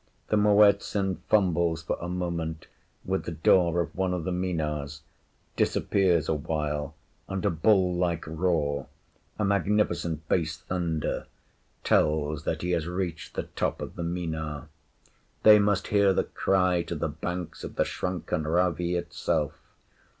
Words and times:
The 0.29 0.35
Muezzin 0.35 1.17
fumbles 1.29 1.83
for 1.83 1.95
a 2.01 2.09
moment 2.09 2.65
with 3.05 3.25
the 3.25 3.31
door 3.31 3.81
of 3.81 3.95
one 3.95 4.15
of 4.15 4.23
the 4.23 4.31
Minars, 4.31 5.01
disappears 5.55 6.27
awhile, 6.27 6.95
and 7.29 7.45
a 7.45 7.51
bull 7.51 7.93
like 7.93 8.25
roar 8.25 8.87
a 9.37 9.45
magnificent 9.45 10.27
bass 10.27 10.57
thunder 10.57 11.27
tells 11.83 12.45
that 12.45 12.63
he 12.63 12.71
has 12.71 12.87
reached 12.87 13.35
the 13.35 13.43
top 13.43 13.79
of 13.79 13.95
the 13.95 14.01
Minar. 14.01 14.69
They 15.43 15.59
must 15.59 15.89
hear 15.89 16.13
the 16.15 16.23
cry 16.23 16.81
to 16.81 16.95
the 16.95 17.07
banks 17.07 17.63
of 17.63 17.75
the 17.75 17.85
shrunken 17.85 18.47
Ravee 18.47 18.95
itself! 18.95 19.53